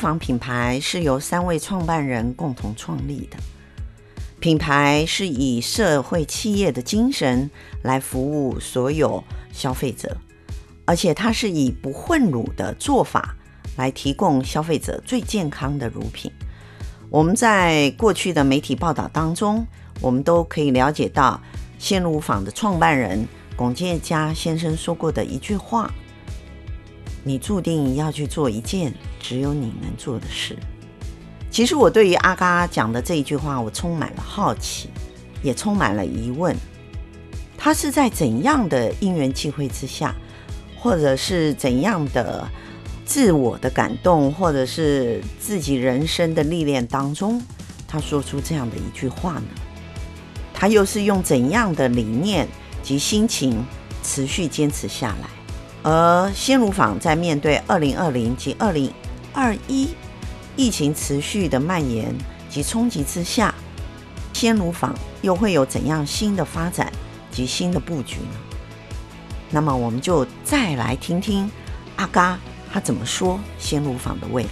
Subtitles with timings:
[0.00, 3.36] 乳坊品牌是由三位创办人共同创立的，
[4.40, 7.50] 品牌是以社会企业的精神
[7.82, 9.22] 来服务所有
[9.52, 10.16] 消费者，
[10.86, 13.36] 而且它是以不混乳的做法
[13.76, 16.32] 来提供消费者最健康的乳品。
[17.10, 19.66] 我们在过去的媒体报道当中，
[20.00, 21.38] 我们都可以了解到
[21.78, 25.92] 鲜乳坊的创办人龚建嘉先生说过的一句话。
[27.22, 30.56] 你注定要去做一件只有你能做的事。
[31.50, 34.88] 其实我对于阿嘎讲的这一句话，我充满了好奇，
[35.42, 36.56] 也充满了疑问。
[37.58, 40.14] 他是在怎样的因缘际会之下，
[40.78, 42.48] 或者是怎样的
[43.04, 47.42] 自我的感动，或者是自己人生的历练当中，
[47.86, 49.48] 他说出这样的一句话呢？
[50.54, 52.46] 他又是用怎样的理念
[52.82, 53.64] 及心情
[54.02, 55.28] 持续坚持下来？
[55.82, 58.92] 而鲜乳坊在面对二零二零及二零
[59.32, 59.88] 二一
[60.54, 62.14] 疫情持续的蔓延
[62.50, 63.54] 及冲击之下，
[64.34, 66.92] 鲜乳坊又会有怎样新的发展
[67.30, 68.36] 及新的布局呢？
[69.50, 71.50] 那么，我们就再来听听
[71.96, 72.38] 阿嘎
[72.70, 74.50] 他怎么说鲜乳坊的未来。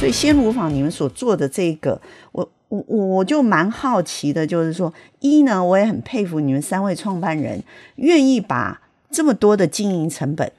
[0.00, 2.00] 所以，鲜乳坊你们所做的这个，
[2.32, 2.48] 我。
[2.68, 7.62] 我我就蛮好奇的，就是说，一呢，我也很佩服你们三位创办人，
[7.96, 10.50] 愿意把这么多的经营成本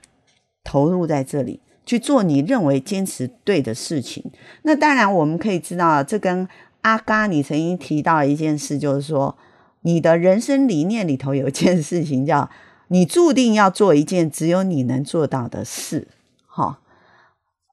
[0.64, 4.24] 投入在这里去做你认为坚持对的事情。
[4.62, 6.48] 那当然，我们可以知道，这跟
[6.82, 9.38] 阿嘎你曾经提到一件事，就是说，
[9.82, 12.50] 你的人生理念里头有一件事情叫
[12.88, 16.08] “你注定要做一件只有你能做到的事”，
[16.48, 16.80] 哈，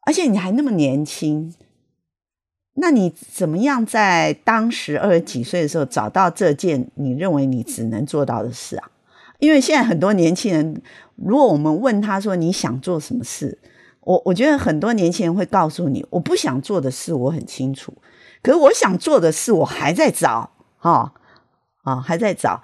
[0.06, 1.54] 而且你还那么年轻。
[2.74, 8.90] 那你怎么样在当时二十几岁的时候找到这件你认为你只能做到的事啊？
[9.38, 10.82] 因为现在很多年轻人，
[11.16, 13.58] 如果我们问他说你想做什么事，
[14.00, 17.94] 我我觉得很多年轻人会告诉你，我不想做的事我很清楚，
[18.42, 21.12] 可是我想做的事我还在找，哈、哦、
[21.82, 22.62] 啊、还在找。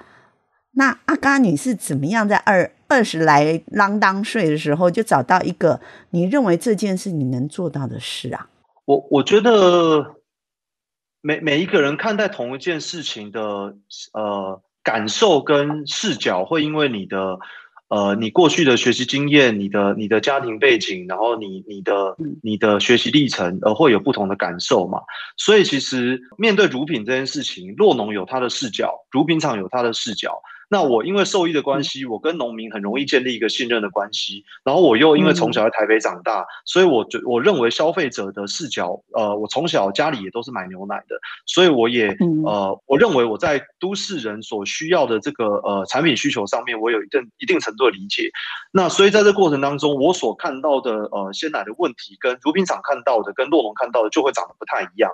[0.72, 8.48] 那阿嘎你是怎么样在二二十来啷当岁的时候就找到一个你认为这件事你能做到的事啊？
[8.90, 10.16] 我我觉得
[11.20, 13.76] 每每一个人看待同一件事情的
[14.12, 17.38] 呃感受跟视角，会因为你的
[17.86, 25.02] 呃你过去的学习经验、你的你的家庭背景，然后你你的你的学习历程，而会有不同的感受嘛。
[25.36, 30.42] 所以其实面对乳品这件事情，洛农有他的视角，乳品厂有他的视角。
[30.72, 34.44] 那我因为兽医的关系，我跟农民很容易建立一个信任的关系。
[34.62, 42.16] 然后我又因为从小在台北长大，所以我觉我认为消费者的视角，呃，我从小家里也都是买牛奶的，所以我也
[42.46, 48.30] 呃，我认为我在都市人所需要的这个呃产品需求上面，我有一定一定程度的理解。
[48.70, 55.10] 那所以在这过程当中，我所看到的呃鲜奶的问题，跟乳品厂看到的，跟洛农看到的，就会长得不太一样。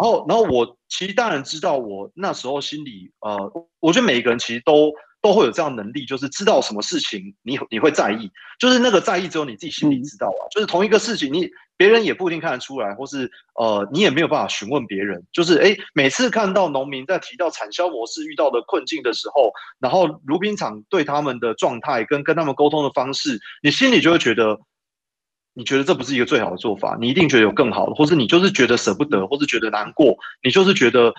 [0.00, 0.76] 然后，然后我。
[0.90, 4.92] 其实当然知道，我那时候心里，呃，我觉得每一个人其实都
[5.22, 8.28] 都会有这样能力，就是知道什么事情你你会在意，
[8.58, 10.42] 就是那个在意只有你自己心里知道啊。
[10.50, 15.24] 就是同一个事情，你别人也不一定看得出来，或是呃，你也没有办法询问别人。
[15.32, 24.58] 就是哎，每次看到农民在提到产销模式遇到的困境的时候，然后乳品厂对他们的状态跟跟他们沟通的方式，你心里就会觉得。
[25.52, 31.12] 你觉得这不是一个最好的做法，你一定觉得有更好的，或是你就是觉得舍不得，或是觉得难过，你就是觉得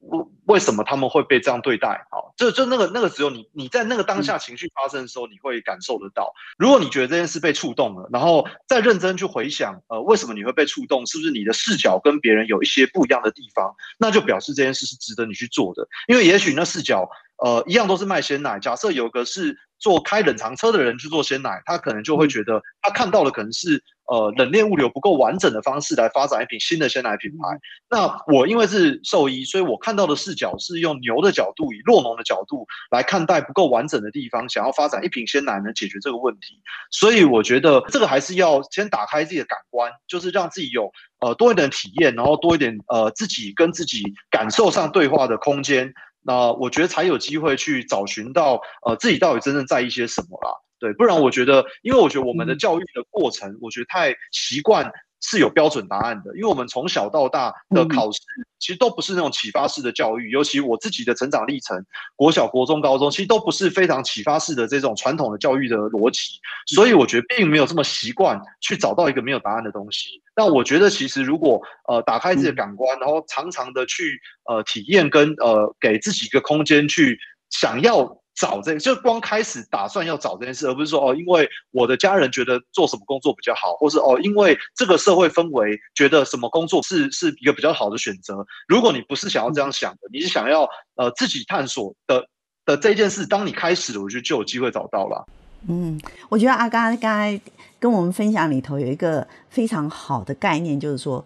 [0.00, 2.06] 为为什么他们会被这样对待？
[2.10, 6.32] 好，就就那个那个时候，你你在那个当下情绪发生的时候，你会感受得到。
[6.56, 11.06] 如果你觉得这件事被触动了，然后再认真去回想，呃，为什么你会被触动？
[11.06, 13.74] 是不是你的视角跟别人有一些不一样的地方？
[13.98, 17.08] 那就表示这件事是值得你去做的，因为也许那视角。
[17.42, 18.58] 呃，一样都是卖鲜奶。
[18.58, 27.58] 假设有个是做开冷藏车的人去做鲜奶，他可能就会觉得他看到的可能是呃冷链物流不够完整的方式来发展一瓶新的鲜奶品牌。
[27.90, 36.62] 那我因为是兽医，所以我看到的视角是用牛的角度，以酪农的角度来看待不够完整的地方，想要发展一瓶鲜奶能解决这个问题。
[36.90, 40.90] 所以我觉得这个还是要先打开自己的感官，就是让自己有
[41.20, 45.92] 呃多一点体验，然后多一点呃自己跟自己感受上对话的空间。
[46.24, 50.50] 那我觉得才有机会去找寻到，呃，自己到底真正在意些什么啦，
[50.80, 54.90] 对，不然我觉得，因为我觉得我们的教育的过程，我觉得太习惯。
[55.26, 58.20] 是有标准答案的，因为我们从小到大的考试
[58.58, 61.82] 其实都不是那种启发式的教育，尤其我自己的成长历程，
[62.14, 70.22] 国小、国中、高中其实都不是非常启发式的这种传统的教育的逻辑，所以我觉得并没有这么习惯去找到一个没有答案的东西。
[70.34, 77.18] 但我觉得其实如果呃打开自己的感官，然后常常的去呃体验跟呃给自己一个空间去
[77.50, 88.44] 想要找这，就光开始打算要找这件事，而不是说哦，因为我的家人觉得做什么工作比较好，或是哦，因为这个社会氛围觉得什么工作是是一个比较好的选择。
[88.66, 92.26] 如果你不是想要这样想的，你是想要呃自己探索的
[92.64, 95.24] 的这件事，当你开始，我觉得就有机会找到了。
[95.68, 97.40] 嗯，我觉得阿嘎刚才
[97.78, 101.24] 跟我们分享里头有一个非常好的概念，就是说。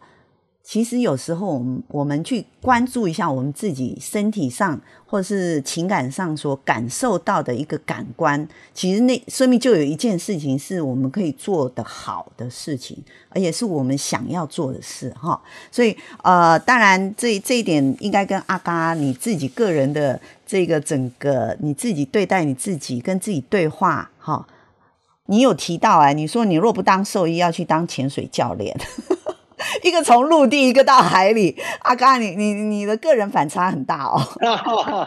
[0.68, 15.40] 其实有时候，我们我们去关注一下我们自己身体上或是情感上所感受到的一个感官，其实那说明就有一件事情是我们可以做得好的事情，而且是我们想要做的事哈。
[15.72, 24.46] 所以呃，当然这这一点应该跟阿嘎你自己个人的这个整个你自己对待你自己跟自己对话哈，
[25.24, 28.78] 你有提到哎，你说你若不当兽医，要去当潜水教练。
[29.82, 34.20] 一个从陆地，一个到海里，阿嘎，你你你的个人反差很大哦。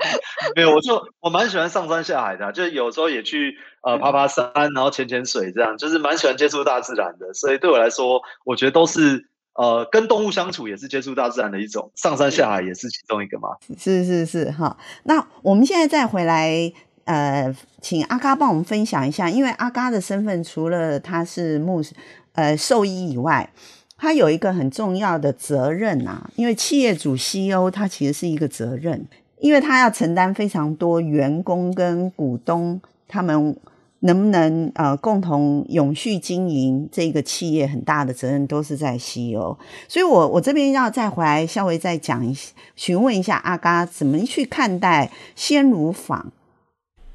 [0.56, 7.34] 没有，我就我蛮喜欢上山下海的，就有时候也去呃爬爬山，然后潜潜水，这样就是蛮喜欢接触大自然的。
[7.34, 13.50] 所以对我来说，我觉得都是呃跟动物相处也是接触大自然的一种，上山下海也是其中一个嘛。
[13.78, 14.78] 是是是哈。
[15.04, 16.72] 那我们现在再回来
[17.06, 21.82] 呃，请阿嘎帮我们分享一下，因为阿嘎的身份除了他是牧
[22.34, 23.52] 呃兽医以外。
[24.02, 29.06] 他有一个很重要的责任啊，因为企业主 CEO 他其实是一个责任，
[29.38, 33.56] 因为他要承担非常多员工跟股东他们
[34.00, 39.56] 能不能呃共同永续经营这个企业很大的责任都是在 CEO，
[39.88, 42.36] 所以我我这边要再回来稍微再讲一
[42.76, 46.32] 询问一下阿嘎怎么去看待鲜乳坊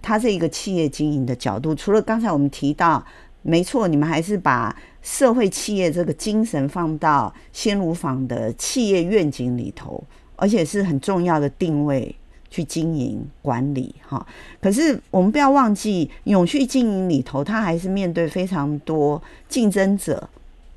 [0.01, 3.05] 他这个企业经营的角度，除了刚才我们提到。
[3.49, 4.75] 没错，你们还是把
[5.07, 10.03] 社会企业这个精神放到鲜乳坊的企业愿景里头，
[10.35, 12.13] 而且是很重要的定位
[12.51, 14.27] 去经营管理哈。
[14.61, 20.29] 可是我们不要忘记，永续经营里头，它还是面对非常多竞争者、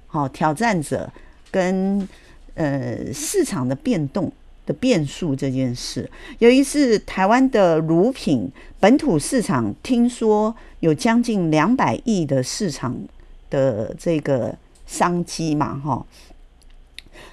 [0.05, 1.11] 好挑战者
[1.49, 2.07] 跟
[2.53, 4.31] 呃市场的变动
[4.67, 6.07] 的变数这件事。
[6.37, 8.47] 由于是台湾的乳品
[8.79, 10.55] 本土市场，听说。
[10.81, 12.95] 有将近两百亿的市场
[13.49, 14.55] 的这个
[14.85, 16.05] 商机嘛，哈。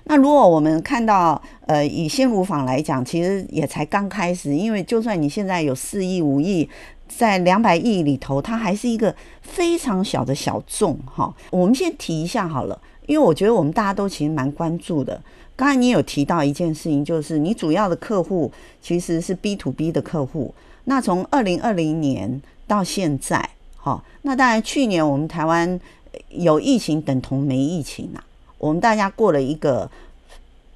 [0.04, 6.68] 那如果我们看到，呃，以鲜乳坊来讲，其实也才刚开始，因为就算你现在有四亿、五亿，
[7.08, 11.34] 在两百亿里头，它还是一个非常小的小众，哈。
[11.50, 15.20] 我们先提一下好了，因为我觉得我们大家都其实蛮关注的。
[15.54, 20.54] 刚才你有提到一件事情，就是你主要的客户其实是 B to B 的客户。
[20.84, 22.40] 那从二零二零年。
[22.68, 25.80] 到现在，哈，那当然，去年我们台湾
[26.28, 28.24] 有疫情，等同没疫情啊。
[28.58, 29.90] 我们大家过了一个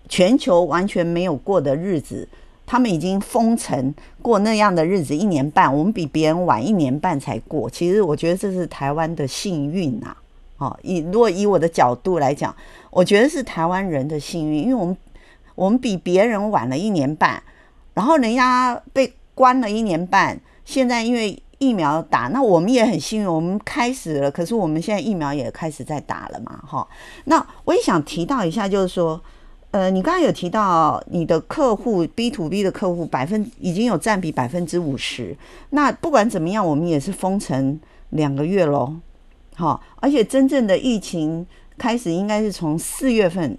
[0.08, 2.28] 全球完全没有过的日子，
[2.66, 7.70] 他们已经封城过那样的日子一年半，我们比别人晚一年半才过。
[7.70, 10.16] 其实我觉得这是台湾的幸运啊。
[10.56, 12.54] 好，以如果以我的角度来讲，
[12.90, 14.96] 我觉得是台湾人的幸运，因为我们
[15.54, 17.42] 我们比别人晚了一年半，
[17.94, 21.42] 然后人家被关了一年半，现在因为。
[21.60, 24.30] 疫苗打，那我们也很幸运，我们开始了。
[24.30, 26.88] 可是我们现在疫苗也开始在打了嘛，哈。
[27.26, 29.20] 那我也想提到一下，就是说，
[29.70, 35.36] 呃，你刚刚有提到你的客户 B to B 的客户百分已经有占比百分之五十。
[35.68, 38.94] 那不管怎么样，我们也是封城两个月喽，
[39.54, 39.78] 哈。
[39.96, 43.58] 而且真正的疫情开始应该是从四月份，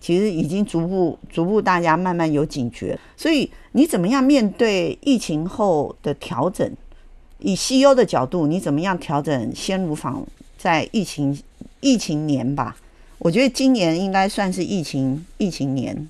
[0.00, 2.98] 其实已经逐步逐步大家慢慢有警觉。
[3.16, 6.68] 所以你怎么样面对疫情后的调整？
[7.38, 10.26] 以 CEO 的角度，你怎么样调整鲜乳坊
[10.56, 11.38] 在疫情
[11.80, 12.76] 疫情年吧？
[13.18, 16.08] 我觉得今年应该算是疫情疫情年，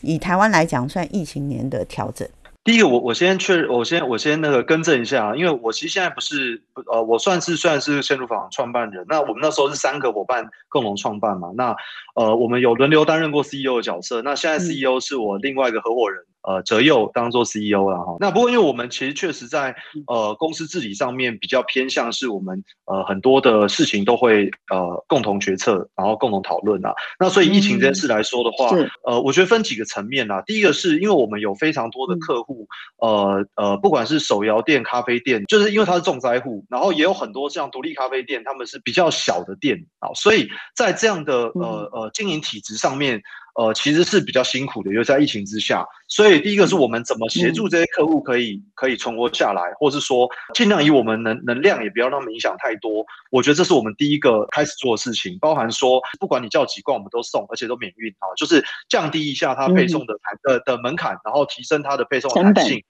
[0.00, 2.28] 以台湾来讲算疫情年的调整。
[2.64, 6.62] 第一个，我我先确认，我先我先那个更正一下，因为我其实现在不是
[6.92, 9.04] 呃，我算是算是鲜乳坊创办人。
[9.08, 11.50] 那我们那时候是三个伙伴共同创办嘛。
[11.56, 11.74] 那
[12.14, 14.22] 呃，我们有轮流担任过 CEO 的角色。
[14.22, 16.22] 那现在 CEO 是我另外一个合伙人。
[16.42, 18.16] 呃，哲佑当做 CEO 了哈。
[18.20, 19.74] 那不过，因为我们其实确实在
[20.06, 26.92] 呃公司治理上面比较偏向是我们呃很多的事情都会呃共同决策，然后共同讨论啊。
[27.18, 30.42] 那所以疫情这件事来说的话，嗯、呃，我觉得分几个层面啊。
[30.42, 32.66] 第一个是因为我们有非常多的客户，
[32.98, 43.22] 呃呃，不管是手摇店、咖啡店，就是因为它是重灾户，然后也有很多像独立咖啡店，他们是比较小的店啊，所以在这样的呃呃经营体制上面。
[43.54, 53.04] 呃，其实是比较辛苦的，因为在疫情之下，所以第一个是我们怎么协助这些客户可以可以存活下来，或是说尽量以我们能能量也不要让他们影响太多。
[53.30, 62.82] 我觉得这是我们第一个开始做的事情，包含说不管你叫几罐我们都送，而且都免运啊，就是降低一下它配送的的的门槛，然后提升它的配送的弹性。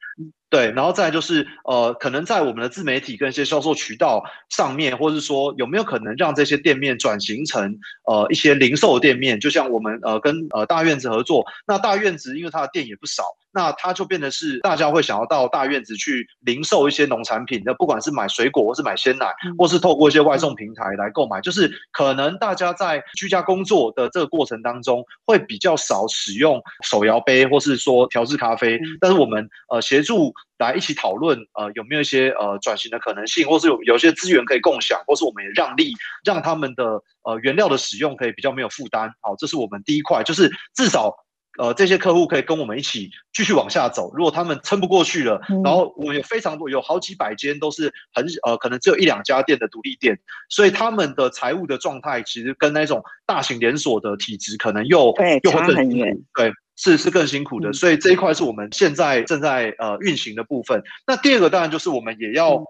[0.52, 13.22] 对，然后再就是呃，可能在我们的自媒体跟一些销售渠道上面，或者是说有没有可能让这些店面转型成呃一些零售店面，就像我们呃跟呃大院子合作，那大院子因为它的店也不少。
[13.52, 19.26] 那它就变得是大家会想要到大院子去零售一些农产品，那不管是买水果，或是买鲜奶，
[19.58, 28.80] 或是透过一些外送平台来购买，就是可能大家在居家工作的这个过程当中，会比较少使用手摇杯，或是说调制咖啡。
[29.00, 35.92] 但是我们呃协助来一起讨论，呃有没有一些呃转型的可能性，或是有有些资源可以共享，或是我们也让利，
[36.24, 39.10] 让他们的呃原料的使用可以比较没有负担。
[39.20, 41.14] 好，这是我们第一块，就是至少。
[41.58, 44.10] 呃，这些客户可以跟我们一起继续往下走。
[44.14, 50.18] 如果他们撑不过去了，嗯、然后我们有非常多，有好几百间都是很呃，可能只有一两家店的独立店，
[50.48, 55.74] 所以他们的财务的状态其实跟那种大型连锁的体质可能又对又会更
[56.34, 57.68] 对，是是更辛苦的。
[57.68, 60.82] 嗯、所以这一块是我们现在正在呃运行的部分。
[61.06, 62.64] 那第二个当然就是我们也要。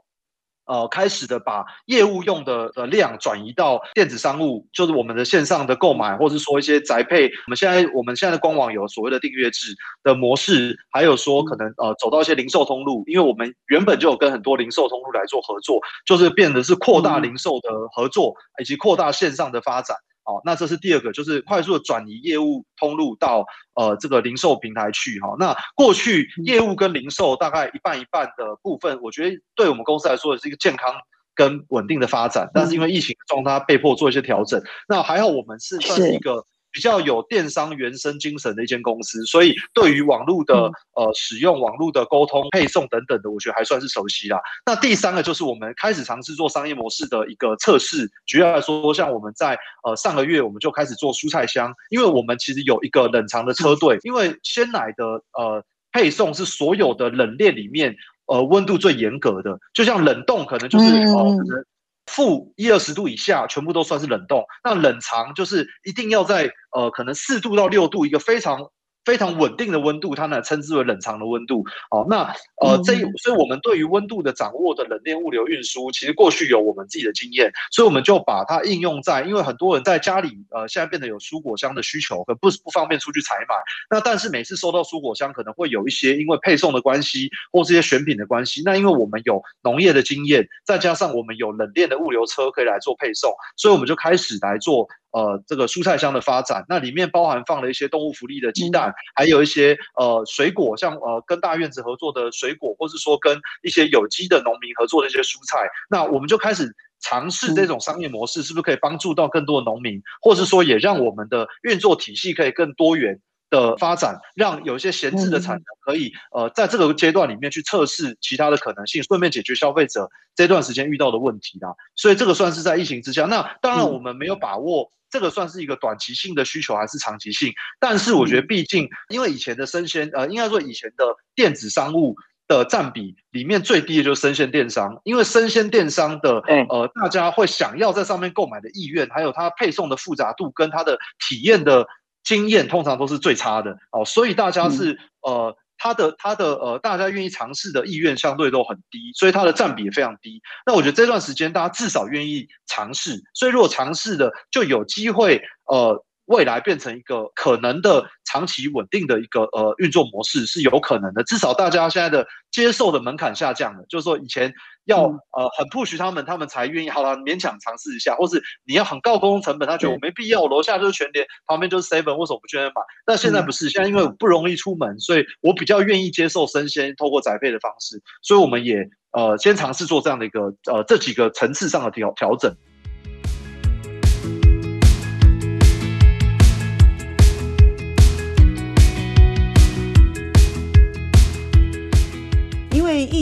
[0.67, 7.27] 嗯呃，开始的把业务用的的量转移到电子商务，就是我们的线上的购买，或者是说一些宅配。
[7.27, 19.97] 我们现在我们现在的官网有所谓的订阅制的模式，还有说可能呃走到一些零售通路，因为我们原本就有跟很多零售通路来做合作，就是变得是扩大零售的合作，以及扩大线上的发展。
[20.25, 25.19] 好，那这是第二个，就是快速的转移业务通路到呃这个零售平台去。
[25.21, 30.95] 哈，那过去业务跟零售大概一半一半的部分，我觉得对我们公司来说也是一个健康
[31.35, 32.51] 跟稳定的发展。
[32.55, 34.63] 但是因为疫情状态，被迫做一些调整。
[34.89, 36.45] 那还好，我们是算是一个。
[36.73, 40.55] 比较有电商原生精神的一间公司，所以对于网络的
[40.95, 44.41] 呃使用、网络的沟通、配送等等的，我觉得还算是熟悉啦。
[44.65, 48.11] 那第三个就是我们开始尝试做商业模式的一个测试。
[48.27, 55.63] 举例来说，像我们在呃上个月我们就开始做蔬菜箱，因为我们其实有一个冷藏的车队，因为鲜奶的呃
[55.93, 57.95] 配送是所有的冷链里面
[58.27, 61.37] 呃温度最严格的，就像冷冻可能就是哦。
[61.51, 61.65] 呃
[62.13, 64.45] 负一二十度以下，全部都算是冷冻。
[64.63, 68.71] 那冷藏就是一定要在呃，可能四度到六度，一个非常。
[69.05, 71.65] 非常稳定的温度，它呢称之为冷藏的温度。
[71.91, 72.23] 哦，那
[72.61, 83.55] 呃，这所以我们对于温度的掌握的冷链物流运输，其实过去有我们自己的经验，所以我们就把它应用在，因为很多人在家里呃现在变得有蔬果箱的需求，可不不方便出去采买。
[83.91, 88.63] 那但是每次收到蔬果箱，可能会有一些因为配送的关系，或这些选品的关系。
[88.65, 94.89] 那因为我们有农业的经验，再加上我们有冷链的物流车可以来做配送，所以我们就开始来做。
[95.13, 113.21] 呃，这个蔬菜箱的发展，那里面包含放了一些动物福利的鸡蛋，嗯、还有一些呃水果，像呃跟大院子合作的水果，或是说跟一些有机的农民合作的一些蔬菜，那我们就开始尝试这种商业模式，是不是可以帮助到更多的农民，嗯、或是说也让我们的运作体系可以更多元
[113.53, 121.69] 的发展，让有一些闲置的产能可以呃在这个阶段里面去测试其他的可能性，顺便解决消费者这段时间遇到的问题啦。
[121.95, 124.91] 所以这个算是在疫情之下，那当然我们没有把握。
[125.13, 127.53] 这个算是一个短期性的需求还是长期性？
[127.79, 131.05] 但是我觉得，毕竟因为以前的生鲜，呃，应该说以前的
[131.35, 132.17] 电子商务
[132.49, 136.39] 的占比里面最低的就是生鲜电商，因为生鲜电商的，
[136.71, 141.87] 呃，大家会想要在上面购买的意愿，还有它配送的复杂度跟它的体验的
[142.25, 145.57] 经验，通常都是最差的哦，所以大家是呃。
[145.79, 150.41] 他的他的呃，大家愿意尝试的意愿相对都很低，所以它的占比也非常低。
[150.65, 156.05] 那我觉得这段时间大家至少愿意尝试，所以如果尝试的就有机会呃。
[156.27, 164.53] 未来变成一个可能的长期稳定的一个呃运作模式是有可能的，至少大家现在的接受的门槛下降了，就是说以前
[164.85, 172.83] 要呃很 push 他们，他们才愿意好了勉强尝试一下，或是你要很高沟通成本，他觉得我没必要，楼下就是全联，旁边就是 seven，为什么不去那买？
[173.05, 182.55] 但现在不是，现在因为不容易出门，所以我比较愿意接受生鲜透过宅配的方式，所以我们也呃先尝试做这样的一个呃这几个层次上的调调整。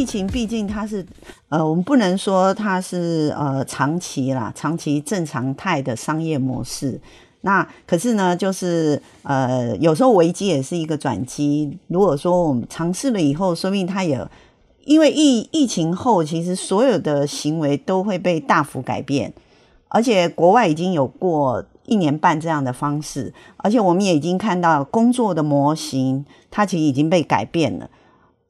[0.00, 1.04] 疫情毕竟它是，
[1.50, 6.98] 呃，我们不能说它是呃长期啦，长期正常态的商业模式。
[7.42, 11.76] 那可是呢，就是呃，有时候危机也是一个转机。
[11.88, 14.26] 如果说我们尝试了以后，说明它也
[14.86, 19.30] 因为疫疫情后，其实所有的行为都会被大幅改变，
[19.88, 27.90] 而且国外已经有过一年半这样的方式，而且我们也已经看到工作的模型，它其实已经被改变了。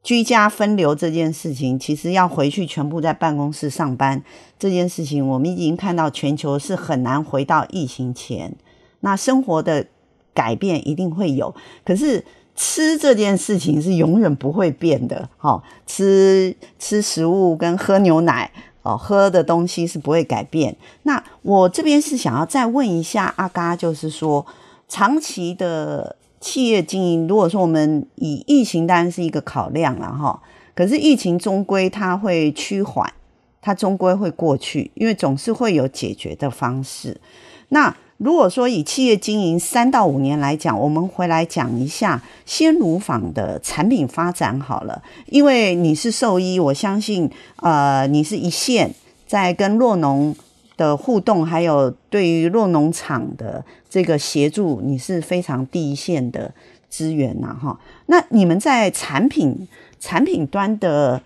[0.02, 4.22] 居家分流这件事情，其实要回去全部在办公室上班
[4.58, 8.54] 这件事情，我们已经看到全球是很难回到疫情前。
[9.00, 9.86] 那生活的
[10.32, 11.54] 改变一定会有，
[11.84, 12.24] 可是
[12.56, 18.50] 吃这件事情是永远不会变的，好，吃吃食物跟喝牛奶
[18.82, 20.74] 哦，喝的东西是不会改变。
[21.02, 24.46] 那我这边是想要再问一下阿嘎，就是说
[24.88, 30.42] 长期的企业经营，如果说我们以疫情当然是一个考量了哈，
[30.74, 33.12] 可是疫情终归它会趋缓，
[33.60, 37.20] 它终归会过去，因为总是会有解决的方式。
[37.68, 45.02] 那如果说以企业经营三到五年来讲，我们回来讲一下鲜乳坊的产品发展好了。
[45.26, 48.94] 因为你是兽医，我相信，呃，你是一线
[49.26, 50.34] 在跟酪农
[50.80, 56.54] 的互动，还有对于酪农场的这个协助，你是非常第一线的
[56.88, 57.78] 资源呐，哈。
[58.06, 59.68] 那你们在产品
[59.98, 61.20] 产品端的，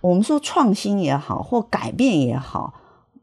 [0.00, 2.74] 我们说创新也好，或改变也好。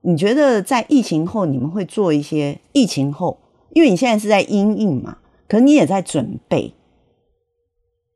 [0.04, 3.40] 你觉得在疫情后，你们会做一些疫情后，
[3.72, 5.18] 因为你现在是在因应嘛，
[5.50, 6.74] 可是你也在准备。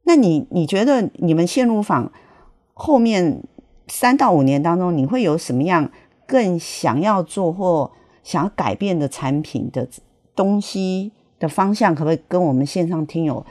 [0.05, 2.09] 那你你觉得你们线路坊
[2.73, 3.43] 后面
[3.89, 5.91] 三到五年当中，你会有什么样
[6.27, 7.89] 更想要做或
[8.21, 9.87] 想要改变的产品的
[10.35, 11.95] 东西的方向？
[11.95, 13.43] 可不可以跟我们线上听友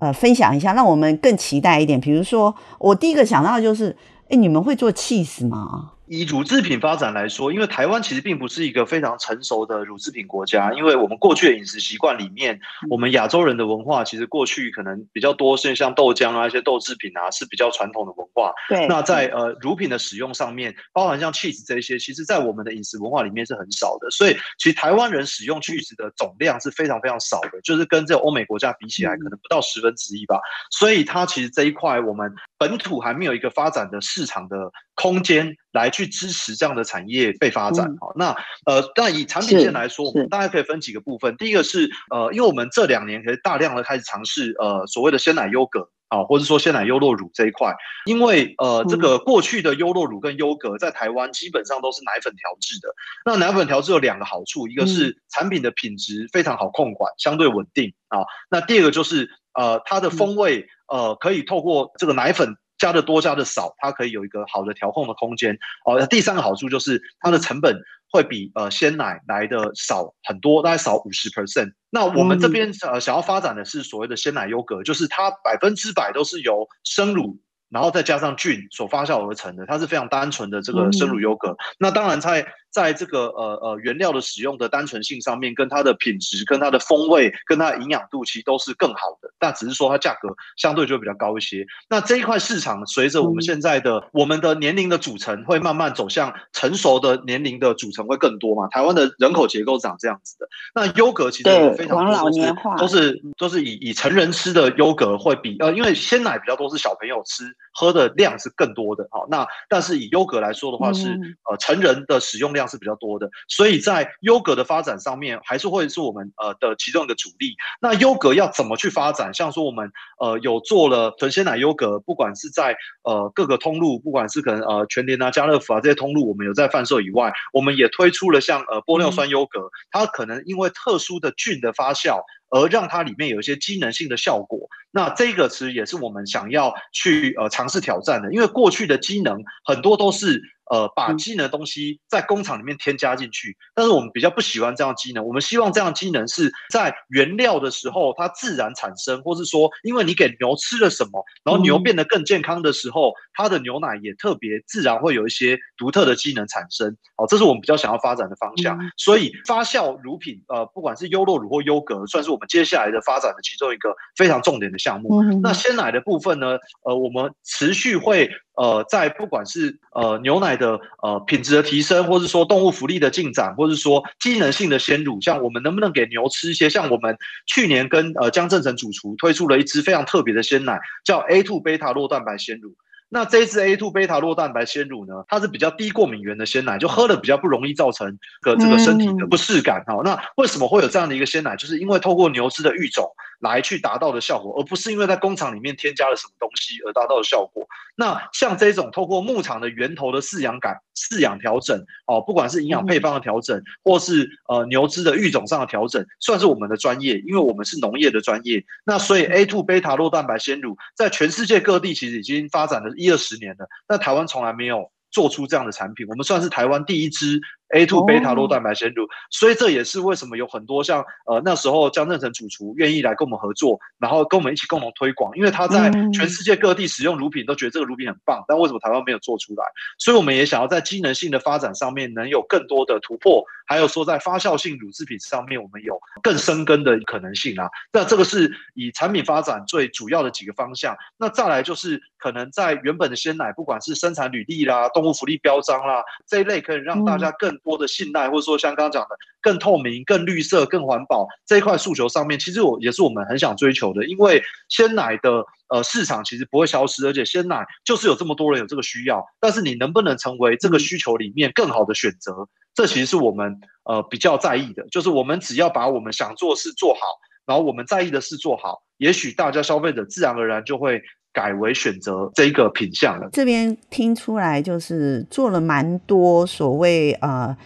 [0.00, 2.00] 呃分享一下，让我们更期待一点？
[2.00, 3.96] 比如说，我第一个想到的就是，
[4.30, 5.92] 哎，你们会做 cheese 吗？
[6.12, 18.52] 以乳制品发展来说，因为台湾其实并不是一个非常成熟的乳制品国家，因为我们过去的饮食习惯里面，我们亚洲人的文化其实过去可能比较多是像豆浆啊一些豆制品啊是比较传统的文化。
[18.68, 18.86] 对。
[18.88, 24.10] 那在呃乳品的使用上面，包含像 cheese 这些，其实在我们的饮食文化里面是很少的。
[24.10, 30.38] 所以其实台湾人使用 cheese 的总量是非常非常少的，就是跟这个欧美国家比起来，可能不到十分之一吧。
[30.70, 37.86] 所以它其实这一块我们本土还没有一个发展的市场的空间来去支持这样的产业被发展。
[37.98, 41.36] 好、嗯，那呃，那以产品线来说，我们大概可以分几个部分。
[41.36, 47.74] 第一个是呃，因为我们这两年可以大量的开始尝试呃所谓的鲜奶优格啊，或者说鲜奶优酪乳这一块。
[48.04, 52.94] 因为呃，这个过去的优酪乳跟优格在台湾基本上都是奶粉调制的。
[53.24, 58.20] 那奶粉调制有两个好处，一个是产品的品质非常好控管，相对稳定啊。
[58.50, 62.56] 那第二个就是呃，它的风味呃，可以透过这个奶粉。
[62.82, 65.56] 加的多加的少，它可以有一个好的调控的空间。
[65.86, 71.74] 哦，第三个好处就是它的成本会比呃鲜奶来的少很多，大概少五十 percent。
[71.90, 77.38] 那我们这边呃想要发展的是所谓的鲜奶优格，就是它百分之百都是由生乳。
[77.72, 81.52] 然后再加上菌所发酵而成的，它是非常单纯的这个生乳优格。
[81.52, 89.30] 嗯、那当然在在这个呃呃原料的使用的单纯性上面，跟它的品质、跟它的风味、跟它的营养度，其实都是更好的。
[89.38, 91.66] 那只是说它价格相对就会比较高一些。
[91.88, 98.66] 那这一块市场随着我们现在的、嗯、我们的年龄的组成会慢慢走向成熟的年龄的组成会更多嘛？
[98.68, 100.48] 台湾的人口结构长这样子的。
[100.74, 107.44] 那优格其实非常多老年化，都是都是以以成人吃的优格会比呃，因为鲜奶比较多是小朋友吃。
[107.74, 117.56] 喝的量是更多的，好，那但是以优格来说的话是，嗯、呃成人的使用量是比较多的，所以在优格的发展上面还是会是我们呃的其中一个主力。
[117.80, 119.34] 那优格要怎么去发展？
[119.34, 132.20] 像说我们呃有做了纯鲜奶优格，不管是在呃各个通路，不管是可能呃全联啊、家乐福啊这些通路，我们有在贩售以外，我们也推出了像呃玻尿酸优格，它可能因为特殊的菌的发酵。
[132.54, 140.42] 而让它里面有一些机能性的效果，那这个其实也是我们想要去呃尝试挑战的，因为过去的机能很多都是。
[140.72, 145.22] 呃，把机能的东西在工厂里面添加进去，但是我们比较不喜欢这样的机能。
[145.22, 156.96] 我们希望这样的机能是在原料的时候它自然产生，或是说，因为你给牛吃了什么，然后牛变得更健康的时候，它的牛奶也特别自然会有一些独特的机能产生。
[157.16, 158.78] 好，这是我们比较想要发展的方向。
[158.96, 165.22] 所以发酵乳品，呃，不管是优酪乳或优格，算是我们接下来的发展的其中一个非常重点的项目。
[165.42, 166.56] 那鲜奶的部分呢，
[166.86, 168.30] 呃，我们持续会。
[168.54, 176.70] 呃，在不管是呃牛奶的呃品质的提升，或是说动物福利的进展，或是说机能性的鲜乳，像我们能不能给牛吃一些？
[176.70, 182.72] 像我们去年跟呃江正成主厨推出了一支非常特别的鲜奶，叫 A two 贝塔酪蛋白鲜乳。
[183.14, 190.00] 那这一支 A two 贝塔酪蛋白鲜乳呢，它是比较低过敏原的鲜奶，就喝了比较不容易造成个这个身体的不适感哈。
[190.02, 191.54] 那为什么会有这样的一个鲜奶？
[191.56, 193.04] 就是因为透过牛只的育种
[193.42, 197.66] 来去达到的效果，而不是因为在工厂里面添加了什么东西而达到的效果。
[197.96, 208.64] 那像这种透过牧场的源头的饲养感、饲养调整哦，不管是营养配方的调整，或是呃牛只的育种上的调整，算是我们的专业，因为我们是农业的专业。
[208.84, 217.40] 那所以 A two 贝塔酪蛋白鲜乳在全世界各地其实已经发展了一二十年了，那台湾从来没有做出这样的产品，我们算是台湾第一支
[217.72, 229.64] A two 贝塔酪蛋白鲜乳，所以这也是为什么有很多像呃那时候江正成主厨愿意来跟我们合作，然后跟我们一起共同推广，因为他在全世界各地使用乳品都觉得这个乳品很棒，但为什么台湾没有做出来？
[229.98, 237.68] 所以我们也想要在机能性的发展上面能有更多的突破，还有说在发酵性乳制品上面我们有更深根的可能性啊。
[237.92, 240.94] 那这个是以产品发展最主要的几个方向。
[241.16, 254.06] 那再来就是可能在原本的鲜奶，不管是生产履历啦、动物福利标章啦这一类，可以让大家更多的信赖，或者说像刚刚讲的更透明、更绿色、更环保这一块诉求上面，其实我也是我们很想追求的。
[254.06, 264.86] 因为鲜奶的呃市场其实不会消失，而且鲜奶就是有这么多人有这个需要，但是你能不能成为这个需求里面更好的选择，这其实是我们呃比较在意的。
[264.90, 267.00] 就是我们只要把我们想做事做好，
[267.46, 271.02] 然后我们在意的事做好，也许大家消费者自然而然就会。
[271.32, 273.28] 改为选择这个品项了。
[273.32, 277.56] 这边听出来就是做了蛮多所谓呃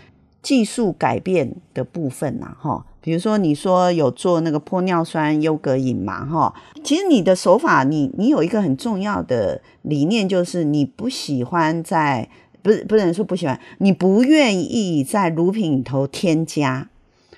[0.43, 2.87] 技术改变的部分呐，哈。
[3.01, 6.55] 比如说你说有做那个玻尿酸优格饮嘛，哈。
[6.83, 12.29] 其实你的手法，你你有一个很重要的理念，就是你不喜欢在
[12.63, 16.89] 不是不能说不喜欢，你不愿意在乳品里头添加。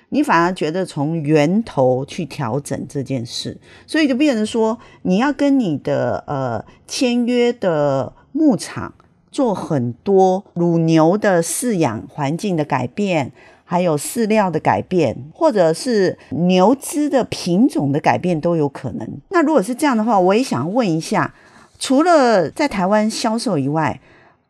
[0.09, 8.93] 你反而觉得从源头去调整这件事，所以就变成说，你要跟你的呃签约的牧场
[9.31, 13.31] 做很多乳牛的饲养环境的改变，
[13.63, 19.07] 还有饲料的改变，或者是牛只的品种的改变都有可能。
[19.29, 21.35] 那如果是这样的话，我也想问一下，
[21.77, 24.01] 除了在台湾销售以外，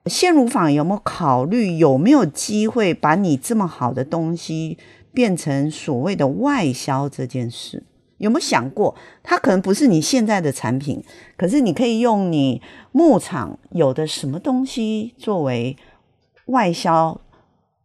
[0.05, 4.77] 鲜乳坊有没有考虑有没有机会把你这么好的东西？
[5.19, 7.83] 变成所谓的外销这件事，
[8.19, 8.95] 有没有想过？
[9.21, 11.03] 它可能不是你现在的产品，
[11.35, 12.61] 可是你可以用你
[12.93, 15.75] 牧场有的什么东西作为
[16.45, 17.19] 外销，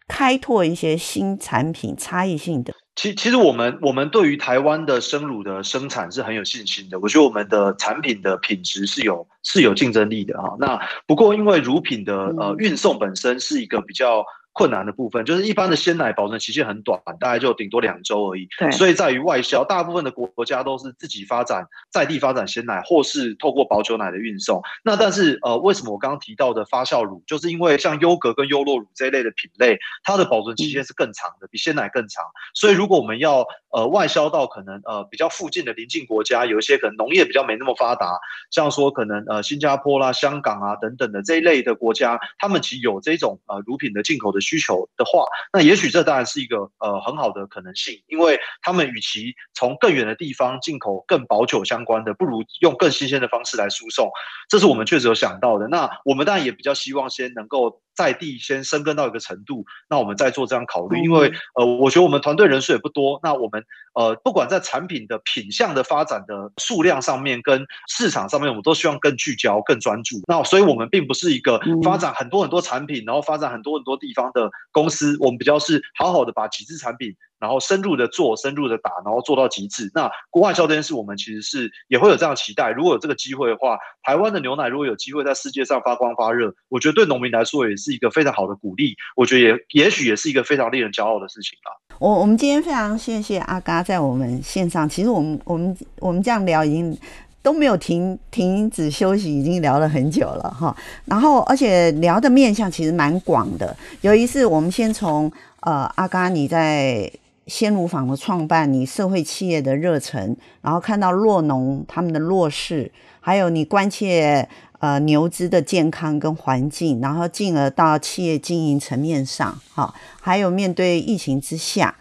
[0.07, 2.73] 开拓一些新产品，差异性的。
[2.95, 10.57] 其其实我们我们对于台湾的生乳的生产是很有信心的，我觉得我们的产品的品质是有是有竞争力的哈。
[10.61, 14.25] 那不过因为乳品的呃运送本身是一个比较。
[14.55, 18.49] 困难的部分就是一般的鲜奶保存期限很短，大概就顶多两周而已。
[18.59, 24.63] 对，所以在于外销，大部分的国家都是自己发展在地发展鲜奶，或是透过保酒奶的运送。
[24.85, 32.25] 那但是呃，为什么我刚刚提到的发酵乳，就是因为像优格跟优酪乳这一类的品类，它的保存期限是更长的，比鲜奶更长。
[32.55, 38.21] 所以如果我们要呃外销到可能呃比较附近的邻近国家，有一些可能农业比较没那么发达，
[38.53, 44.41] 像说可能呃新加坡啦、香港啊等等的这一类的国家，他们其实有这种呃乳品的进口的。
[44.45, 54.11] 需求的话，那也许这当然是一个呃很好的可能性，因为他们与其从更远的地方进口更保久相关的，不如用更新鲜的方式来输送，
[54.51, 55.67] 这是我们确实有想到的。
[55.69, 57.81] 那我们当然也比较希望先能够。
[57.95, 61.03] 在地先生根到一个程度，那我们再做这样考虑。
[61.03, 70.17] 因为呃，我觉得我们团队人数也不多，那我们呃，不管在产品的品相的发展的数量上面，跟市场上面，我们都希望更聚焦、更专注。
[70.27, 75.17] 那所以我们并不是一个发展很多很多产品，然后发展很多很多地方的公司。
[75.21, 77.15] 我们比较是好好的把几支产品。
[77.45, 79.91] 然后深入的做，深入的打，然后做到极致。
[79.95, 82.71] 那国外销这件事，我们其实是也会有这样期待。
[82.71, 88.97] 如果有这个机会的话，台湾的牛奶如果有机会在世界上发光发热，我觉得对农民来说也是一个非常好的鼓励。
[89.15, 91.71] 我觉得也也许也是一个非常令人骄傲的事情吧。
[91.99, 94.89] 我我们今天非常谢谢阿嘎在我们线上。
[94.89, 96.97] 其实我们我们我们这样聊已经
[97.43, 100.75] 都没有停停止休息，已经聊了很久了哈。
[101.05, 103.77] 然后而且聊的面向其实蛮广的。
[104.01, 105.31] 有一次我们先从
[105.61, 107.13] 呃阿嘎你在。
[107.47, 121.95] 鲜乳坊的创办，你社会企业的热忱，然后看到酪农他们的弱势，还有你关切呃牛只的健康跟环境，然后进而到企业经营层面上，哈，还有面对疫情之下，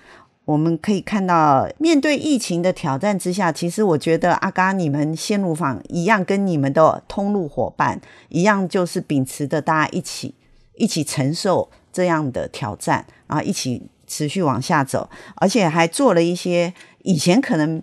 [0.46, 10.34] 我们可以看到面对疫情的挑战之下，其实我觉得阿嘎你们鲜乳坊一样，跟你们的通路伙伴一样，就是秉持着大家一起
[10.76, 13.84] 一起承受这样的挑战，然后一起。
[14.14, 16.72] 持续往下走，而且还做了一些
[17.02, 17.82] 以前可能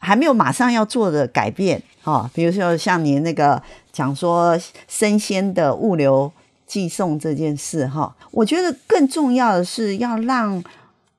[0.00, 6.32] 还没有马上要做的改变，哈，比如说像你那个讲说生鲜的物流
[6.66, 10.60] 寄送这件事，哈，我觉得更重要的是要让，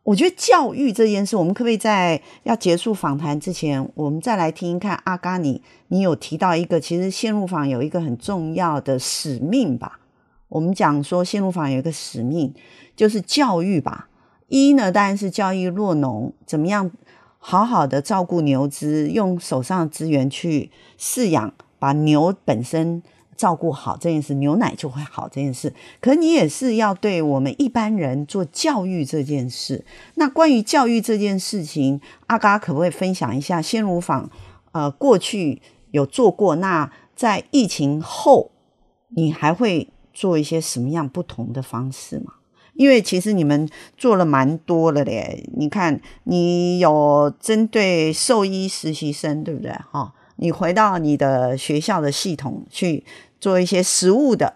[0.03, 9.99] 我觉得教育这件事，我们可不可以在要结束访谈之前，我们再来听一看阿嘎你，你有提到一个，其实鲜乳坊有一个很重要的使命吧？
[10.49, 12.53] 我们讲说鲜乳坊有一个使命，
[12.93, 14.09] 就是教育吧。
[14.51, 16.91] 一呢，当然是教育酪农怎么样
[17.39, 23.01] 好好的照顾牛只，用手上的资源去饲养，把牛本身
[23.37, 25.73] 照顾好这件事，牛奶就会好这件事。
[26.01, 29.85] 可你也是要对我们一般人做教育这件事。
[30.15, 34.29] 那关于教育这件事情，阿嘎可不可以分享一下鲜乳坊？
[34.73, 35.61] 呃，过去
[35.91, 38.51] 有做过，那在疫情后，
[39.15, 42.33] 你还会做一些什么样不同的方式吗？
[42.81, 45.47] 因为其实你们做了蛮多了嘞。
[45.55, 49.71] 你看，你有针对兽医实习生，对不对？
[49.91, 53.03] 哈，你回到你的学校的系统去
[53.39, 54.55] 做一些实务的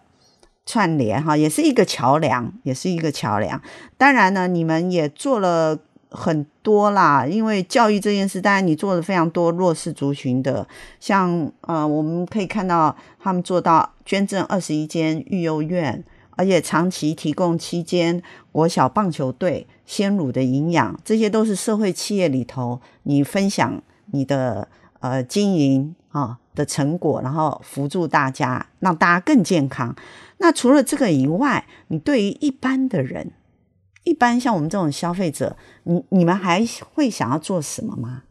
[0.65, 3.61] 串联，哈，也是一个桥梁，也是一个桥梁。
[3.95, 5.77] 当然呢，你们也做了。
[6.11, 10.65] 很多啦，因为教育这件事，当然你做了非常多弱势族群的，
[10.97, 16.01] 像呃，我们可以看到他们做到捐赠二十一间育幼院，
[16.35, 18.21] 而且长期提供期间
[18.51, 24.67] 国小棒球队鲜乳的营养，这些都是社会企业里头你分享你的
[24.99, 29.95] 呃经营啊的成果，然后辅助大家，让大家更健康。
[30.37, 33.31] 那除了这个以外，你对于一般的人。
[34.03, 38.21] 一般像我们这种消费者，你你们还会想要做什么吗？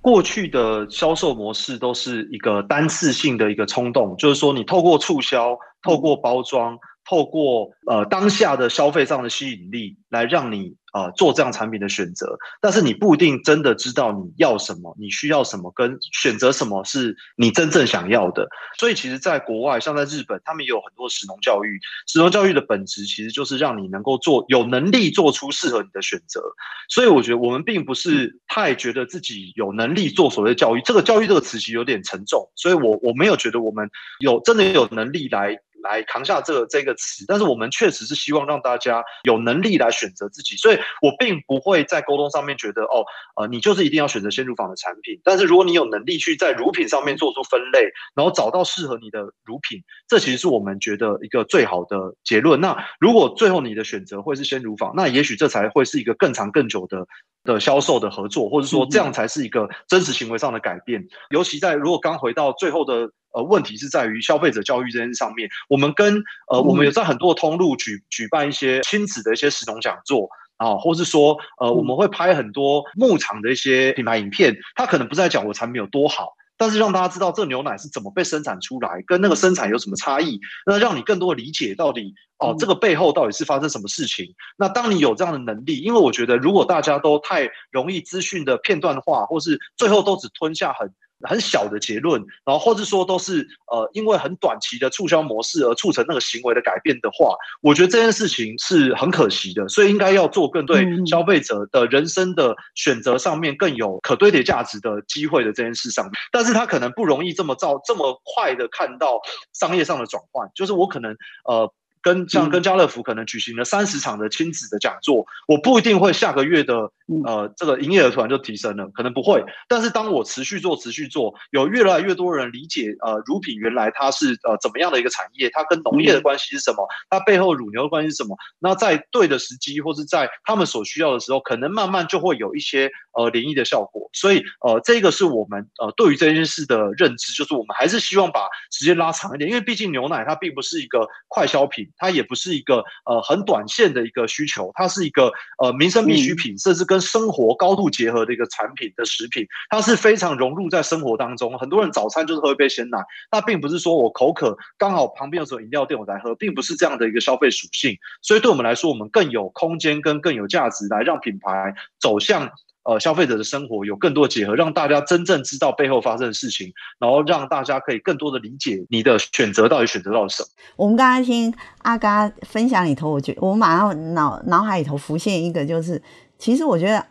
[0.00, 6.76] 过去的销售模式都是一个单次性的一个冲动，就是说你透过促销，透过包装。
[7.04, 18.46] 透过呃当下的消费上的吸引力来让你呃做这样产品的选择，但是你不一定真的知道你要什么，你需要什么，跟选择什么是你真正想要的。
[18.78, 21.80] 所以其实，在国外，像在日本，他们也有很多食农教育。
[22.06, 26.40] 食农教育的本质其实就是让你能够做有能力做出适合你的选择。
[26.88, 30.82] 所以我觉得我们并不是太觉得自己有能力做所谓的教育。
[30.84, 35.58] 这个教育这个词其实有点沉重，所以我我没有觉得我们有真的有能力来。
[35.82, 43.04] 来扛下这个这个词，但是我们确实是希望让大家有能力来选择自己，所以我并不会在沟通上面觉得哦，
[43.36, 45.20] 呃，你就是一定要选择鲜乳坊的产品。
[45.24, 47.80] 但是如果你有能力去在乳品上面做出分类，
[48.14, 52.60] 然后找到适合你的乳品，这其实是我们觉得一个最好的结论。
[52.60, 57.06] 那如果最后你的选择会是鲜乳坊，那也许这才会是一个更长更久的
[57.44, 61.04] 的销售的合作，或者说这样才是一个真实行为上的改变。
[61.30, 63.10] 尤其在如果刚回到最后的。
[63.32, 84.34] 呃，问题是在于消费者教育这件事上面，我们跟呃，我们有在很多通路举举办一些亲子的一些食农讲座啊，或是说呃，我们会拍很多牧场的一些品牌影片，它可能不是在讲我产品有多好，但是让大家知道这牛奶是怎么被生产出来，跟那个生产有什么差异，那让你更多的理解到底哦，这个背后到底是发生什么事情。
[84.58, 90.92] 那当你有这样的能力，因为我觉得如果大家都太容易资讯的片段化，或是最后都只吞下很。
[91.22, 99.66] 很小的结论，然后或者说都是呃，因为很短期的促销模式而促成那个行为的改变的话，我觉得这件事情是很可惜的。
[99.68, 109.20] 所以应该要做更对消费者的人生的选择上面更有可堆叠价值的机会的这件事上面，但是他可能不容易这么造这么快的看到
[109.52, 111.72] 商业上的转换，就是我可能呃。
[112.02, 116.90] 跟像跟家乐福可能举行了三十场的亲子的讲座，我不一定会下个月的
[117.24, 119.42] 呃这个营业额突然就提升了，可能不会。
[119.68, 128.36] 但是当我持续做持续做，有越来越多人理解呃乳品原来它是呃怎么样的一个产业，它跟农业的关系是什么，它背后乳牛的关系是什么。
[128.58, 134.10] 那在对的时机或是在他们所需要的时候，可能慢慢就会有一些呃涟漪的效果。
[134.12, 141.88] 所以呃这个是我们呃对于这件事的认知，就是我们还是希望把时间拉长一点，因为毕竟牛奶它并不是一个快消品。
[141.96, 151.58] 它也不是一个呃很短线的一个需求，它是一个呃民生必需品，甚至跟生活高度结合的一个产品的食品，它是非常融入在生活当中。
[151.58, 152.98] 很多人早餐就是喝一杯鲜奶，
[153.30, 157.96] 那并不是说我口渴刚好旁边有什么饮料店我来喝，并不是这样的一个消费属性。
[158.20, 162.50] 所以对我们来说，我们更有空间跟更有价值来让品牌走向。
[162.84, 170.48] 呃，消费者的生活有更多结合，让大家真正知道背后发生的事情，然后让大家可以更多的理解你的选择到底选择到了什么。
[170.76, 176.02] 我们刚才听阿嘎分享里头，我觉得我马上脑脑海里头浮现一个，就是
[176.38, 177.06] 其实我觉得，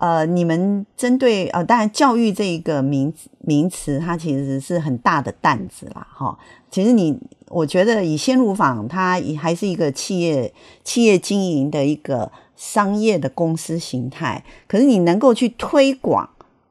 [0.00, 6.38] 呃，你们针对呃，当然教育这一个名名词，它其实是很大的担子啦，哈。
[6.70, 10.52] 其实你，我觉得以鲜乳坊，它还是一个企业
[10.84, 12.30] 企业经营的一个。
[12.58, 16.26] 商业的公司形态，可是你能够去推广，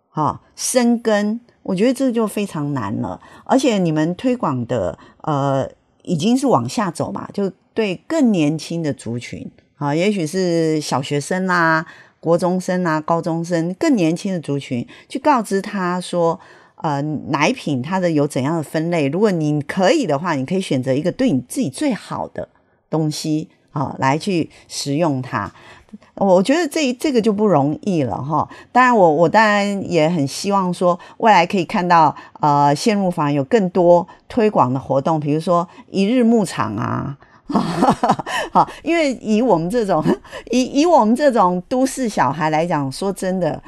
[0.10, 3.22] 哈、深耕，我觉得这就非常难了。
[3.44, 5.70] 而且你们推广的，呃，
[6.02, 11.86] 已经是往下走嘛，就对更年轻的族群，啊、也许是小学生啊、
[12.26, 16.40] 国中生啊、高中生，更年轻的族群，去告知他说，
[16.78, 22.50] 呃，奶品它的有怎样的分类，如果你可以的话，你可以选择一个对你自己最好的
[22.90, 23.50] 东西。
[23.76, 25.52] 啊，来去食用它。
[26.16, 28.48] 我觉得这这个就不容易了哈。
[28.72, 37.18] 当然我，我我当然也很希望说，未来可以看到呃，鲜乳坊有更多推广的活动，比如说一日牧场啊，
[38.52, 40.04] 好，因为以我们这种
[40.52, 43.62] 以以我们这种都市小孩来讲，说真的，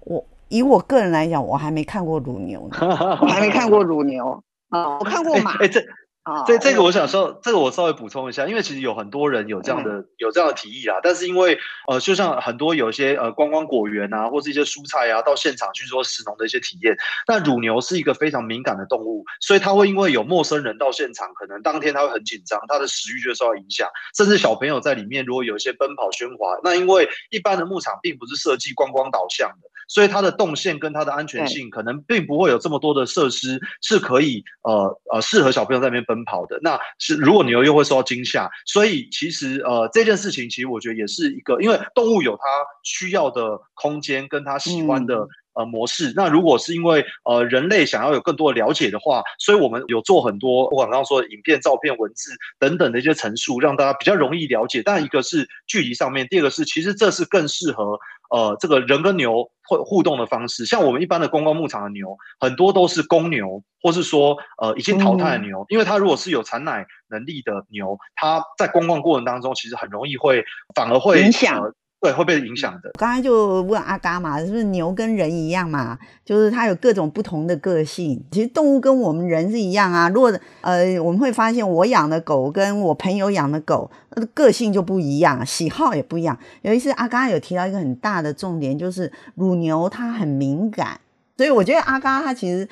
[0.00, 2.78] 我以我个人来讲，我还没看过乳牛呢，
[3.20, 5.52] 我还没看过乳牛啊，我看过马。
[5.58, 5.82] 哎，这。
[6.24, 16.96] 啊，这这个我想说，这个我稍微补充一下，因为其实有很多人有这样的、嗯、有这样的提议啦，但是因为呃，就像很多有一些呃观光果园啊，或是一些蔬菜啊，到现场去做食农的一些体验，
[17.28, 36.24] 那乳牛是一个非常敏感的动物，所以它会因为有陌生人到现场，可能当天它会很紧张，它的食欲就会受到影响，甚至小朋友在里面如果有一些奔跑喧哗，那因为一般的牧场并不是设计观光导向的，所以它的动线跟它的安全性可能并不会有这么多的设施是可以呃呃适合小朋友在那边奔。
[36.24, 42.44] 跑的，那是如果牛又会受到惊吓，所以其实呃这件事情其实我觉得也是一个，因为动物有它
[42.82, 46.14] 需要的空间跟它喜欢的、嗯、呃模式。
[46.16, 54.82] 那如果是因为呃人类想要有更多的了解的话，所以我们有做很多我刚刚说的影片、照片、文字等等的一些陈述，让大家比较容易了解。
[54.82, 57.98] 但一个是距离上面，第二个是其实这是更适合。
[58.34, 70.44] 呃，这个人跟牛会互动的方式，像我们一般的公共牧场的牛，很多都是公牛，或是说呃已经淘汰的牛，嗯、因为它如果是有产奶能力的牛，它在公共过程当中其实很容易会
[70.74, 71.62] 反而会影响。
[71.62, 71.72] 呃
[72.04, 72.90] 对，会被影响的。
[72.98, 75.98] 刚才就问阿嘎嘛，是不是牛跟人一样嘛？
[76.22, 78.22] 就是它有各种不同的个性。
[78.30, 80.10] 其实动物跟我们人是一样啊。
[80.10, 83.90] 如果呃，我们会发现我养的狗跟我朋友养的狗，
[84.34, 86.38] 个性就不一样，喜好也不一样。
[86.60, 91.00] 有一次阿嘎有提到一个很大的重点，就是乳牛它很敏感，
[91.38, 92.68] 所以我觉得阿嘎他其实。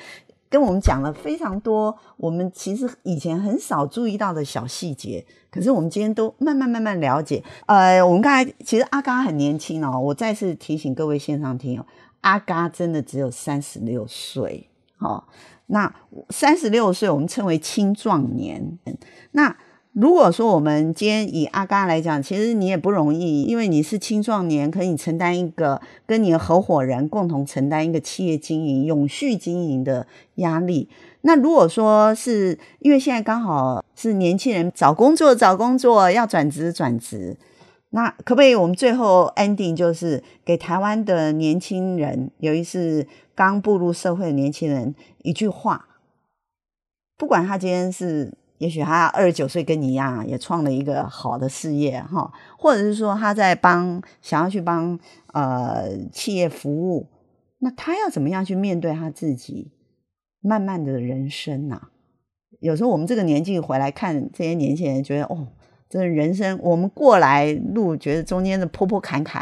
[0.53, 7.43] 跟我们讲了非常多，我们其实以前很少注意到的小细节，可是我们今天都慢慢慢慢了解。
[7.65, 11.83] 呃，我们刚才其实阿嘎很年轻哦，我再次提醒各位线上听友，
[12.21, 15.23] 阿嘎真的只有三十六岁哦。
[15.65, 15.91] 那
[16.29, 18.77] 三十六岁，我们称为青壮年。
[19.31, 19.57] 那
[19.93, 30.89] 如果说我们今天以阿嘎来讲，其实你也不容易，因为你是青壮年，可以承担一个跟你的合伙人共同承担一个企业经营、永续经营的压力。
[31.21, 37.37] 那如果说是因为现在刚好是年轻人找工作、找工作要转职、转职，
[37.91, 45.85] 那可不可以我们最后 ending 就是给台湾的年轻人，尤其是刚步入社会的年轻人一句话，
[47.15, 48.33] 不管他今天是。
[48.63, 54.97] 也许他二十九岁跟你一样，也创了一个好的事业哈，或者是说他在帮想要去帮
[55.33, 57.09] 呃企业服务，
[57.59, 59.73] 那他要怎么样去面对他自己
[60.39, 61.89] 慢慢的人生呐、
[62.61, 65.49] 有时候我们这个年纪回来看这些年轻人，觉得哦，
[65.89, 69.41] 这人生我们过来路，觉得中间的坡坡坎坎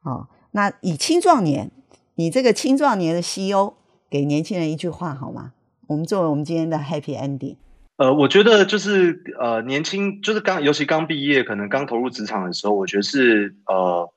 [0.00, 0.28] 啊、哦。
[0.50, 1.70] 那以青壮年，
[2.16, 3.72] 你这个青壮年的 CEO
[4.10, 5.54] 给年轻人一句话好吗？
[5.86, 7.56] 我们作为我们今天的 Happy Ending。
[7.98, 14.08] 呃，我觉得就是呃，年轻就是刚，尤其刚毕业，可能刚投入职场的时候，我觉得是呃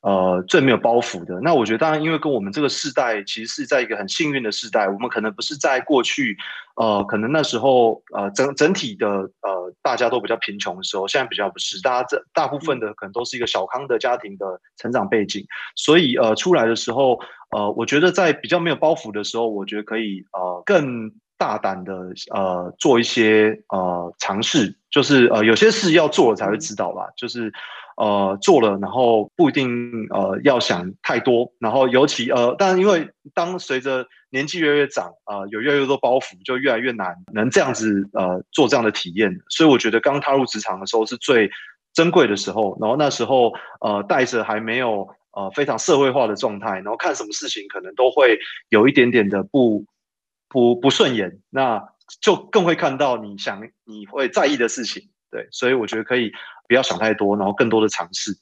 [0.00, 1.38] 呃最没有包袱的。
[1.40, 6.36] 那我觉得，当然，因为跟我们这个世代，其实是在一个很幸运的世代，我们可能不是在过去，
[6.74, 17.20] 呃，可能那时候呃整整体的呃大家都比较贫穷的时候，现在比较不是，大家这大部分的可能都是一个小康的家庭的成长背景，所以呃出来的时候，
[17.56, 21.12] 呃，我觉得在比较没有包袱的时候，我觉得可以呃更。
[21.42, 21.92] 大胆的
[22.32, 27.52] 呃做一些呃尝试，就是呃有些事要做了才会知道吧，就是
[27.96, 41.50] 呃做了，然后不一定呃要想太多，然后尤其呃，但因为当随着年纪越来越长啊、呃，有越来越多包袱，就越来越难能这样子呃做这样的体验，所以我觉得刚踏入职场的时候是最
[41.92, 49.84] 珍贵的时候，然后那时候呃带着还没有呃非常社会化的状态，然后看什么事情可能都会有一点点的不。
[50.52, 51.82] 不不顺眼，那
[52.20, 56.30] 就更会看到你想你会在意的事情，对，所以我觉得可以
[56.68, 58.36] 不要想太多，然后更多的尝试。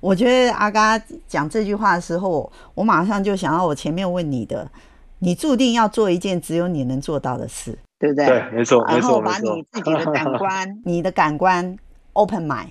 [0.00, 4.70] 我觉得阿嘎讲这句话的时候，我马上就想到我前面问你的，
[5.18, 8.26] 你注定要做一件只有你能做到的事，对不对？
[8.26, 11.76] 对，没错，没错，然后把你自己的感官， 你的感官
[12.14, 12.70] open mind。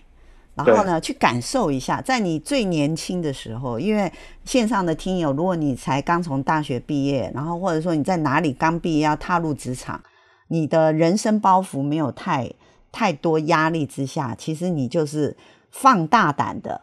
[0.66, 4.12] 然后呢，去感受一下，在你最年轻的时候，因为
[4.46, 10.02] 线上的听友，如果你才刚从大学毕业，然后或者说你在哪里刚毕业要踏入职场，
[10.48, 12.52] 你的人生包袱没有太
[12.92, 15.38] 太多压力之下，其实你就是
[15.72, 16.82] 放大胆的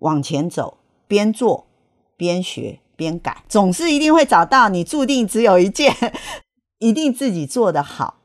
[0.00, 1.66] 往前走，边做
[2.16, 5.94] 边学边改，总是一定会找到你注定只有一件，
[6.78, 8.19] 一定自己做得好。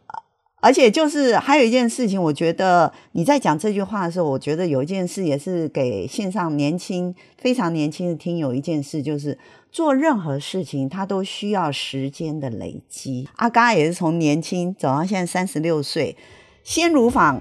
[0.66, 9.38] 而且就是还有一件事情，我觉得你在讲这句话的时候，我觉得有一件事也是给线上年轻、非常年轻的听友一件事，就是
[9.72, 13.30] 做任何事情，它都需要时间的累积。
[13.36, 16.18] 阿嘎也是从年轻走到现在三十六岁，
[16.64, 17.40] 鲜乳坊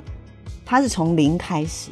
[0.67, 1.89] 他是从零开始，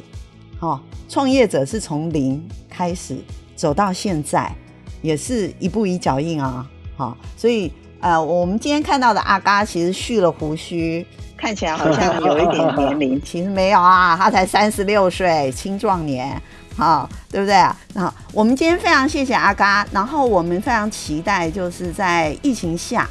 [0.59, 0.79] 哦，
[1.09, 3.17] 创业者是从零开始
[3.55, 4.55] 走到现在，
[5.01, 7.71] 也是一步一脚印啊，好、所以
[8.03, 11.05] 呃，我们今天看到的阿嘎其实蓄了胡须。
[11.37, 16.41] 看起来好像有一点年龄， 其实没有啊，他才三十六岁，青壮年，
[16.77, 17.75] 好，对不对啊？
[17.93, 23.09] 那我们今天非常谢谢阿嘎，然后我们非常期待，就是在疫情下，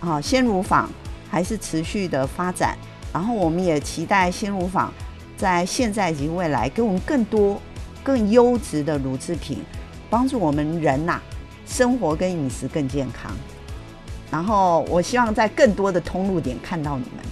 [0.00, 0.90] 啊，鲜乳坊
[1.30, 2.76] 还是持续的发展，
[3.12, 4.92] 然后我们也期待鲜乳坊
[5.36, 7.60] 在现在以及未来给我们更多、
[8.02, 9.62] 更优质的乳制品，
[10.10, 11.22] 帮助我们人呐、啊、
[11.66, 13.30] 生活跟饮食更健康。
[14.30, 17.24] 然后我希望在更多的通路点看到你们。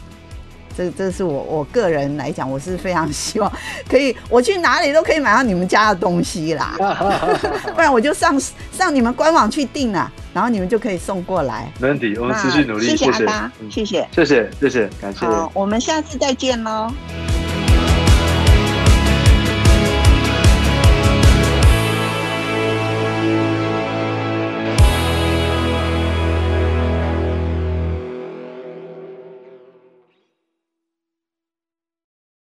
[0.76, 3.50] 这这是我我个人来讲，我是非常希望
[3.88, 6.74] 可以，我去哪里都可以买到你们家的东西啦，
[7.74, 8.38] 不然我就上
[8.70, 11.72] 上你们官网去订了，然后你们就可以送过来。
[11.80, 12.88] 没问题，我们持续努力。
[12.88, 15.24] 谢谢阿嘎，谢谢，谢谢谢谢，感谢。
[15.24, 16.92] 好，我们下次再见喽。